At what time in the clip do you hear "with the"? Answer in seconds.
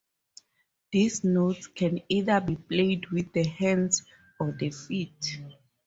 3.11-3.43